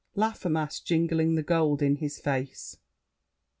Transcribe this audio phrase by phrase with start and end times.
[0.15, 2.75] LAFFEMAS (jingling the gold in his face).